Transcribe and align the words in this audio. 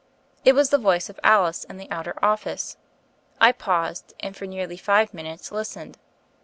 It 0.43 0.53
was 0.55 0.71
the 0.71 0.79
voice 0.79 1.11
of 1.11 1.19
Alice 1.23 1.63
in 1.63 1.77
the 1.77 1.87
outer 1.91 2.15
office. 2.25 2.75
I 3.39 3.51
paused, 3.51 4.15
and 4.19 4.35
for 4.35 4.47
nearly 4.47 4.75
five 4.77 5.13
minutes 5.13 5.51
listened. 5.51 5.99